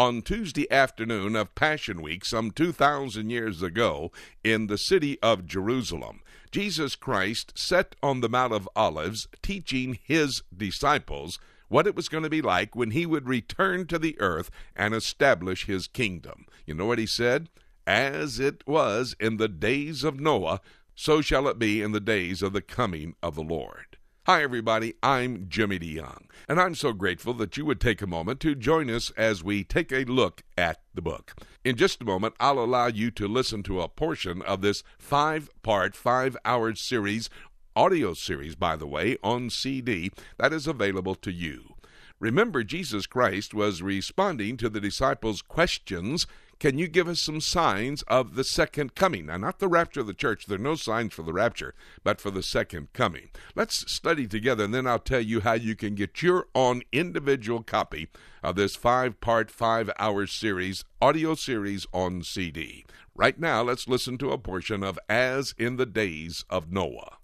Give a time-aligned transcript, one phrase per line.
[0.00, 4.10] On Tuesday afternoon of Passion Week, some 2,000 years ago,
[4.42, 10.42] in the city of Jerusalem, Jesus Christ sat on the Mount of Olives teaching his
[10.56, 14.50] disciples what it was going to be like when he would return to the earth
[14.74, 16.46] and establish his kingdom.
[16.64, 17.50] You know what he said?
[17.86, 20.62] As it was in the days of Noah,
[20.94, 23.89] so shall it be in the days of the coming of the Lord.
[24.26, 24.92] Hi, everybody.
[25.02, 28.90] I'm Jimmy DeYoung, and I'm so grateful that you would take a moment to join
[28.90, 31.34] us as we take a look at the book.
[31.64, 35.48] In just a moment, I'll allow you to listen to a portion of this five
[35.62, 37.30] part, five hour series,
[37.74, 41.76] audio series, by the way, on CD that is available to you.
[42.18, 46.26] Remember, Jesus Christ was responding to the disciples' questions
[46.60, 49.26] can you give us some signs of the second coming?
[49.26, 50.44] Now, not the rapture of the church.
[50.44, 51.74] There are no signs for the rapture,
[52.04, 53.30] but for the second coming.
[53.54, 57.62] Let's study together, and then I'll tell you how you can get your own individual
[57.62, 58.10] copy
[58.42, 62.84] of this five part, five hour series, audio series on CD.
[63.14, 67.16] Right now, let's listen to a portion of As in the Days of Noah.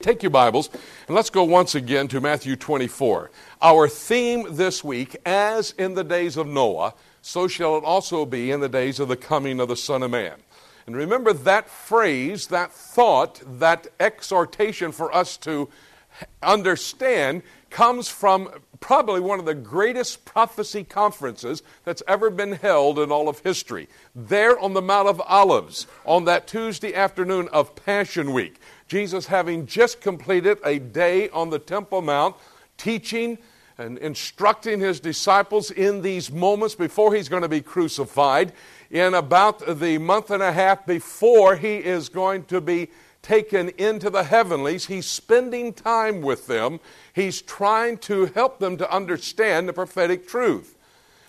[0.00, 0.70] Take your Bibles
[1.08, 3.32] and let's go once again to Matthew 24.
[3.60, 6.94] Our theme this week, as in the days of Noah,
[7.28, 10.10] so shall it also be in the days of the coming of the Son of
[10.10, 10.36] Man.
[10.86, 15.68] And remember that phrase, that thought, that exhortation for us to
[16.42, 18.48] understand comes from
[18.80, 23.88] probably one of the greatest prophecy conferences that's ever been held in all of history.
[24.14, 29.66] There on the Mount of Olives, on that Tuesday afternoon of Passion Week, Jesus having
[29.66, 32.36] just completed a day on the Temple Mount
[32.78, 33.36] teaching
[33.78, 38.52] and instructing his disciples in these moments before he's going to be crucified,
[38.90, 42.88] in about the month and a half before he is going to be
[43.22, 44.86] taken into the heavenlies.
[44.86, 46.80] He's spending time with them.
[47.12, 50.77] He's trying to help them to understand the prophetic truth.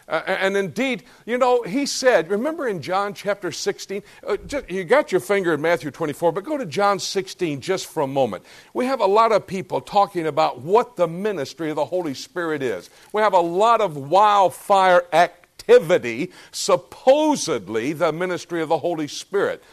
[0.10, 5.12] Uh, and indeed, you know, he said, remember in John chapter 16, uh, you got
[5.12, 8.44] your finger in Matthew 24, but go to John 16 just for a moment.
[8.74, 12.64] We have a lot of people talking about what the ministry of the Holy Spirit
[12.64, 12.90] is.
[13.14, 19.64] We have a lot of wildfire activity, supposedly the ministry of the Holy Spirit.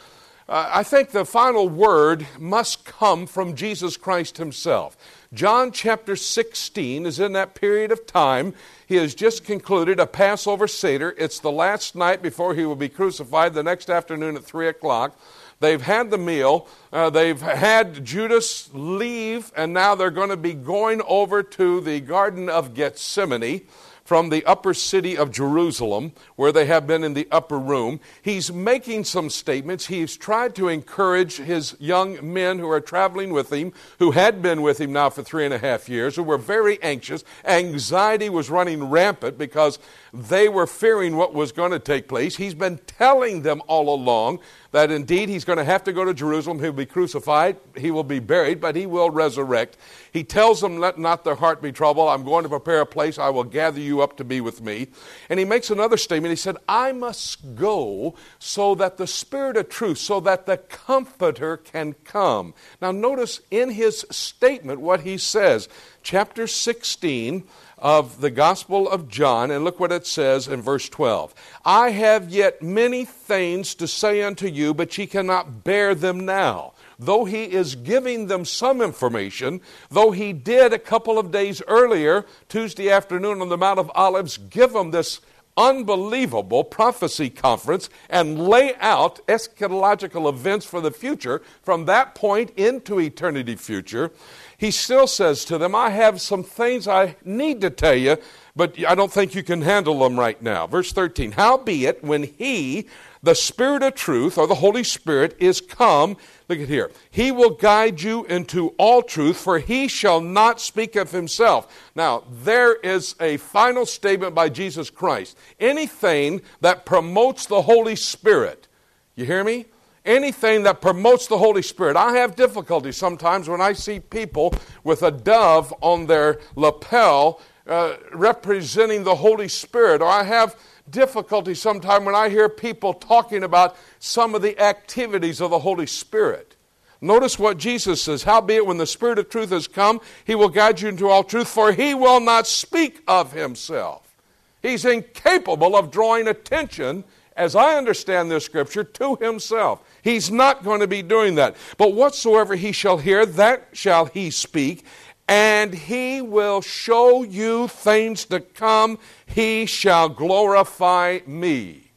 [0.49, 4.95] Uh, I think the final word must come from Jesus Christ himself.
[5.33, 8.53] John chapter 16 is in that period of time.
[8.87, 11.13] He has just concluded a Passover Seder.
[11.17, 15.19] It's the last night before he will be crucified the next afternoon at 3 o'clock.
[15.59, 16.67] They've had the meal.
[16.93, 21.99] Uh, they've had Judas leave, and now they're going to be going over to the
[21.99, 23.63] Garden of Gethsemane
[24.07, 27.99] from the upper city of Jerusalem, where they have been in the upper room.
[28.21, 29.87] He's making some statements.
[29.87, 34.61] He's tried to encourage his young men who are traveling with him, who had been
[34.61, 37.25] with him now for three and a half years, who were very anxious.
[37.43, 39.77] Anxiety was running rampant because
[40.13, 42.37] they were fearing what was going to take place.
[42.37, 44.39] He's been telling them all along
[44.71, 46.59] that indeed he's going to have to go to Jerusalem.
[46.59, 49.77] He'll be crucified, he will be buried, but he will resurrect.
[50.11, 52.09] He tells them, Let not their heart be troubled.
[52.09, 53.17] I'm going to prepare a place.
[53.17, 54.87] I will gather you up to be with me.
[55.29, 56.31] And he makes another statement.
[56.31, 61.57] He said, I must go so that the Spirit of truth, so that the Comforter
[61.57, 62.53] can come.
[62.81, 65.69] Now, notice in his statement what he says.
[66.01, 67.43] Chapter 16
[67.77, 71.33] of the Gospel of John, and look what it says in verse 12
[71.63, 76.73] I have yet many things to say unto you, but ye cannot bear them now.
[76.99, 82.25] Though he is giving them some information, though he did a couple of days earlier,
[82.49, 85.21] Tuesday afternoon on the Mount of Olives, give them this
[85.57, 92.99] unbelievable prophecy conference and lay out eschatological events for the future from that point into
[92.99, 94.11] eternity future.
[94.57, 98.17] He still says to them, I have some things I need to tell you,
[98.57, 100.65] but I don't think you can handle them right now.
[100.65, 102.87] Verse 13 Howbeit, when he,
[103.21, 106.17] the Spirit of truth, or the Holy Spirit, is come,
[106.49, 110.95] look at here, he will guide you into all truth, for he shall not speak
[110.95, 111.89] of himself.
[111.95, 115.37] Now, there is a final statement by Jesus Christ.
[115.59, 118.67] Anything that promotes the Holy Spirit,
[119.15, 119.65] you hear me?
[120.07, 121.97] anything that promotes the Holy Spirit.
[121.97, 124.53] I have difficulty sometimes when I see people
[124.85, 130.55] with a dove on their lapel uh, representing the Holy Spirit, or I have
[130.89, 135.87] difficulty sometimes when I hear people talking about some of the activities of the Holy
[135.87, 136.55] Spirit.
[137.01, 140.81] Notice what Jesus says Howbeit, when the Spirit of truth has come, he will guide
[140.81, 144.15] you into all truth, for he will not speak of himself.
[144.61, 147.03] He's incapable of drawing attention,
[147.35, 149.83] as I understand this scripture, to himself.
[150.01, 151.55] He's not going to be doing that.
[151.77, 154.83] But whatsoever he shall hear, that shall he speak,
[155.27, 158.97] and he will show you things to come.
[159.25, 161.91] He shall glorify me.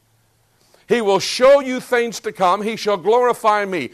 [0.88, 2.62] He will show you things to come.
[2.62, 3.90] He shall glorify me.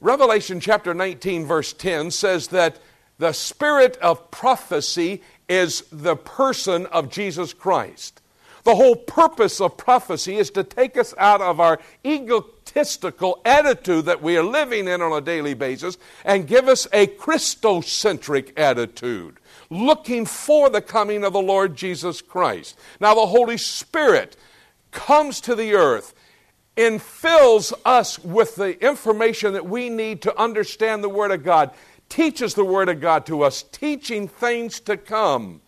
[0.00, 2.78] Revelation chapter 19, verse 10 says that
[3.18, 8.20] the spirit of prophecy is the person of Jesus Christ.
[8.64, 14.22] The whole purpose of prophecy is to take us out of our egotistical attitude that
[14.22, 19.38] we are living in on a daily basis and give us a Christocentric attitude,
[19.70, 22.78] looking for the coming of the Lord Jesus Christ.
[23.00, 24.36] Now, the Holy Spirit
[24.90, 26.14] comes to the earth
[26.76, 31.70] and fills us with the information that we need to understand the Word of God,
[32.08, 35.60] teaches the Word of God to us, teaching things to come.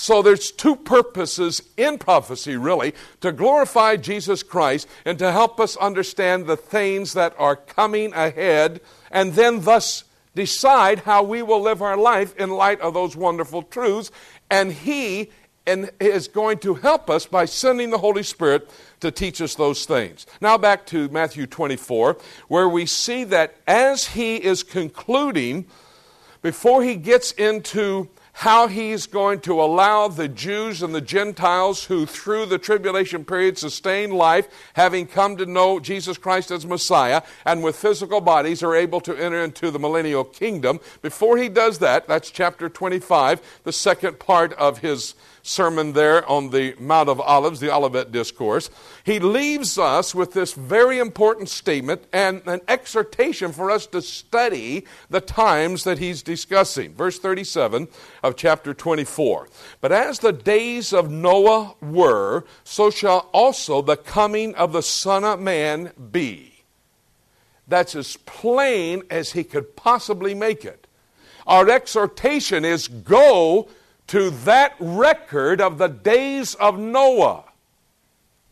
[0.00, 5.76] So there's two purposes in prophecy, really to glorify Jesus Christ and to help us
[5.76, 8.80] understand the things that are coming ahead,
[9.10, 10.04] and then thus
[10.36, 14.12] decide how we will live our life in light of those wonderful truths.
[14.48, 15.32] And He
[15.66, 18.70] is going to help us by sending the Holy Spirit
[19.00, 20.26] to teach us those things.
[20.40, 22.16] Now, back to Matthew 24,
[22.46, 25.66] where we see that as He is concluding,
[26.40, 32.06] before He gets into how he's going to allow the Jews and the Gentiles who,
[32.06, 37.64] through the tribulation period, sustain life, having come to know Jesus Christ as Messiah, and
[37.64, 40.78] with physical bodies are able to enter into the millennial kingdom.
[41.02, 45.16] Before he does that, that's chapter 25, the second part of his
[45.48, 48.70] sermon there on the Mount of Olives, the Olivet Discourse,
[49.04, 54.84] he leaves us with this very important statement and an exhortation for us to study
[55.08, 56.94] the times that he's discussing.
[56.94, 57.88] Verse 37
[58.22, 59.48] of chapter 24.
[59.80, 65.24] But as the days of Noah were, so shall also the coming of the Son
[65.24, 66.64] of Man be.
[67.66, 70.86] That's as plain as he could possibly make it.
[71.46, 73.68] Our exhortation is go
[74.08, 77.44] to that record of the days of Noah.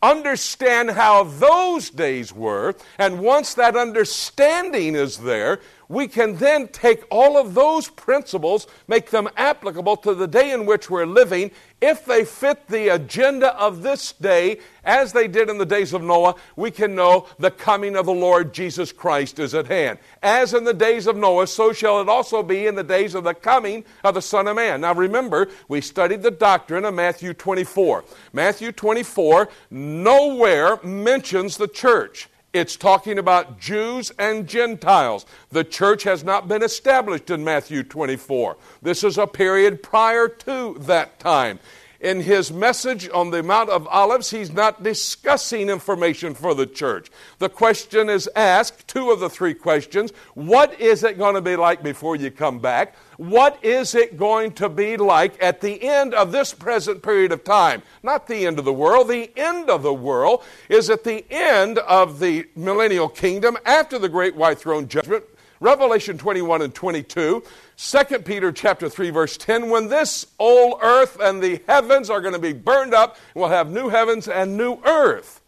[0.01, 5.59] Understand how those days were, and once that understanding is there,
[5.89, 10.65] we can then take all of those principles, make them applicable to the day in
[10.65, 11.51] which we're living.
[11.79, 16.01] If they fit the agenda of this day, as they did in the days of
[16.01, 19.99] Noah, we can know the coming of the Lord Jesus Christ is at hand.
[20.23, 23.23] As in the days of Noah, so shall it also be in the days of
[23.23, 24.81] the coming of the Son of Man.
[24.81, 28.03] Now remember, we studied the doctrine of Matthew 24.
[28.33, 32.27] Matthew 24 nowhere mentions the church.
[32.57, 35.27] It's talking about Jews and Gentiles.
[35.51, 38.57] The church has not been established in Matthew 24.
[38.81, 41.59] This is a period prior to that time.
[41.99, 47.11] In his message on the Mount of Olives, he's not discussing information for the church.
[47.37, 51.55] The question is asked, two of the three questions What is it going to be
[51.55, 52.95] like before you come back?
[53.17, 57.43] What is it going to be like at the end of this present period of
[57.43, 57.81] time?
[58.03, 59.07] Not the end of the world.
[59.07, 64.07] The end of the world is at the end of the millennial kingdom after the
[64.07, 65.23] great white throne judgment.
[65.59, 67.43] Revelation 21 and 22.
[67.77, 72.33] 2 Peter chapter 3 verse 10 when this old earth and the heavens are going
[72.33, 75.41] to be burned up we'll have new heavens and new earth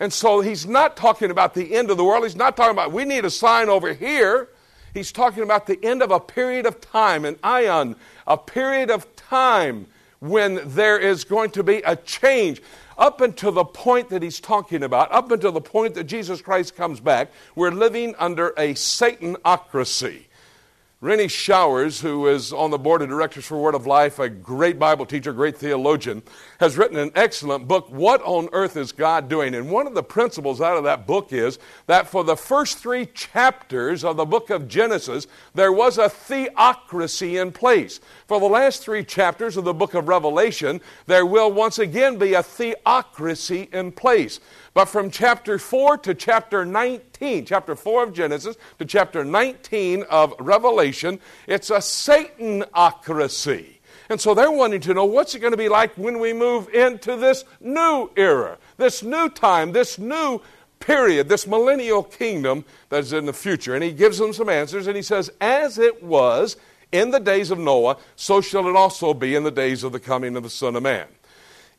[0.00, 2.90] and so he's not talking about the end of the world he's not talking about
[2.90, 4.48] we need a sign over here
[4.94, 7.96] He's talking about the end of a period of time, an ion,
[8.26, 9.86] a period of time
[10.20, 12.60] when there is going to be a change.
[12.96, 16.74] Up until the point that he's talking about, up until the point that Jesus Christ
[16.74, 20.22] comes back, we're living under a Satanocracy.
[21.00, 24.80] Renald Showers, who is on the board of directors for Word of Life, a great
[24.80, 26.24] Bible teacher, great theologian,
[26.58, 29.54] has written an excellent book, What on Earth is God Doing?
[29.54, 33.06] And one of the principles out of that book is that for the first three
[33.06, 38.00] chapters of the book of Genesis, there was a theocracy in place.
[38.26, 42.34] For the last three chapters of the book of Revelation, there will once again be
[42.34, 44.40] a theocracy in place.
[44.74, 50.34] But from chapter 4 to chapter 19, chapter 4 of Genesis to chapter 19 of
[50.40, 53.77] Revelation, it's a Satanocracy.
[54.08, 56.68] And so they're wanting to know what's it going to be like when we move
[56.70, 60.40] into this new era, this new time, this new
[60.80, 63.74] period, this millennial kingdom that's in the future.
[63.74, 66.56] And he gives them some answers and he says, As it was
[66.90, 70.00] in the days of Noah, so shall it also be in the days of the
[70.00, 71.06] coming of the Son of Man.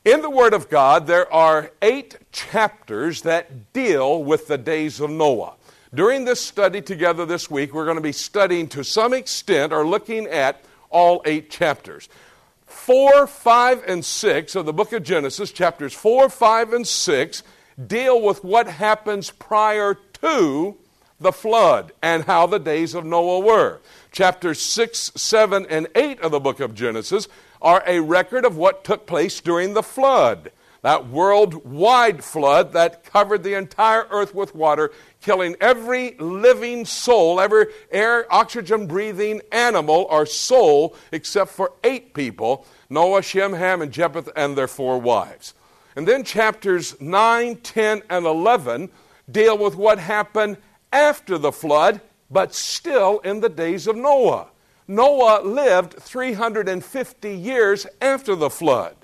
[0.06, 5.10] In the Word of God, there are eight chapters that deal with the days of
[5.10, 5.56] Noah.
[5.94, 9.86] During this study together this week, we're going to be studying to some extent or
[9.86, 12.10] looking at all eight chapters.
[12.66, 17.44] 4, 5, and 6 of the book of Genesis, chapters 4, 5, and 6,
[17.88, 20.78] deal with what happens prior to
[21.20, 23.80] the flood and how the days of Noah were.
[24.12, 27.28] Chapters 6, 7, and 8 of the book of Genesis
[27.62, 30.52] are a record of what took place during the flood.
[30.82, 37.68] That worldwide flood that covered the entire earth with water, killing every living soul, every
[37.92, 44.30] air, oxygen breathing animal or soul, except for eight people Noah, Shem, Ham, and Japheth,
[44.36, 45.54] and their four wives.
[45.96, 48.90] And then chapters 9, 10, and 11
[49.30, 50.58] deal with what happened
[50.92, 54.48] after the flood, but still in the days of Noah.
[54.88, 58.96] Noah lived 350 years after the flood.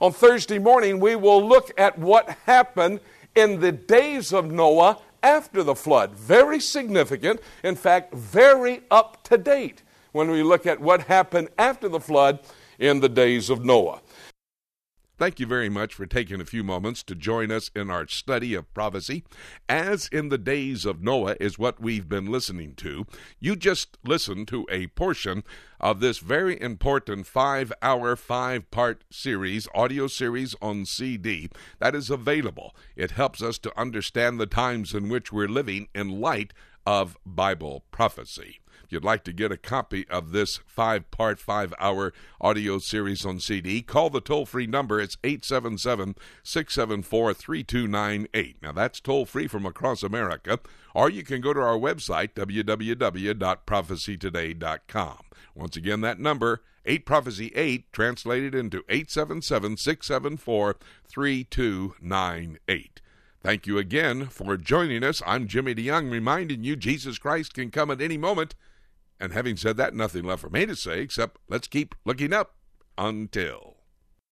[0.00, 3.00] On Thursday morning, we will look at what happened
[3.34, 6.12] in the days of Noah after the flood.
[6.14, 11.88] Very significant, in fact, very up to date when we look at what happened after
[11.88, 12.38] the flood
[12.78, 14.00] in the days of Noah.
[15.18, 18.54] Thank you very much for taking a few moments to join us in our study
[18.54, 19.24] of prophecy.
[19.68, 23.04] As in the days of Noah is what we've been listening to.
[23.40, 25.42] You just listened to a portion
[25.80, 32.10] of this very important five hour, five part series, audio series on CD that is
[32.10, 32.76] available.
[32.94, 36.52] It helps us to understand the times in which we're living in light
[36.86, 38.60] of Bible prophecy.
[38.88, 43.38] You'd like to get a copy of this five part, five hour audio series on
[43.38, 44.98] CD, call the toll free number.
[45.00, 48.62] It's 877 674 3298.
[48.62, 50.58] Now, that's toll free from across America,
[50.94, 55.18] or you can go to our website, www.prophecytoday.com.
[55.54, 60.76] Once again, that number, 8 Prophecy 8, translated into 877 674
[61.06, 63.02] 3298.
[63.40, 65.22] Thank you again for joining us.
[65.24, 68.56] I'm Jimmy DeYoung, reminding you Jesus Christ can come at any moment.
[69.20, 72.54] And having said that, nothing left for me to say except let's keep looking up
[72.96, 73.77] until.